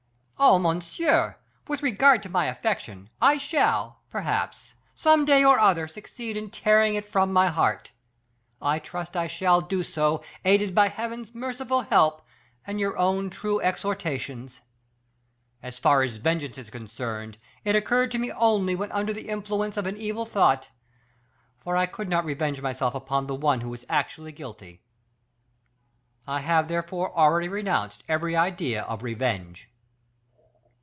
"Oh, 0.43 0.57
monsieur, 0.57 1.37
with 1.67 1.83
regard 1.83 2.23
to 2.23 2.29
my 2.29 2.47
affection, 2.47 3.11
I 3.21 3.37
shall, 3.37 3.99
perhaps, 4.09 4.73
some 4.95 5.23
day 5.23 5.43
or 5.43 5.59
other, 5.59 5.87
succeed 5.87 6.35
in 6.35 6.49
tearing 6.49 6.95
it 6.95 7.05
from 7.05 7.31
my 7.31 7.49
heart; 7.49 7.91
I 8.59 8.79
trust 8.79 9.15
I 9.15 9.27
shall 9.27 9.61
do 9.61 9.83
so, 9.83 10.23
aided 10.43 10.73
by 10.73 10.87
Heaven's 10.87 11.35
merciful 11.35 11.81
help, 11.83 12.23
and 12.65 12.79
your 12.79 12.97
own 12.97 13.31
wise 13.43 13.59
exhortations. 13.61 14.61
As 15.61 15.77
far 15.77 16.01
as 16.01 16.17
vengeance 16.17 16.57
is 16.57 16.71
concerned, 16.71 17.37
it 17.63 17.75
occurred 17.75 18.09
to 18.13 18.17
me 18.17 18.31
only 18.31 18.73
when 18.75 18.91
under 18.91 19.13
the 19.13 19.29
influence 19.29 19.77
of 19.77 19.85
an 19.85 19.95
evil 19.95 20.25
thought, 20.25 20.69
for 21.59 21.77
I 21.77 21.85
could 21.85 22.09
not 22.09 22.25
revenge 22.25 22.61
myself 22.61 22.95
upon 22.95 23.27
the 23.27 23.35
one 23.35 23.61
who 23.61 23.71
is 23.75 23.85
actually 23.87 24.31
guilty; 24.31 24.81
I 26.25 26.39
have, 26.39 26.67
therefore, 26.67 27.15
already 27.15 27.47
renounced 27.47 28.01
every 28.09 28.35
idea 28.35 28.81
of 28.81 29.03
revenge." 29.03 29.67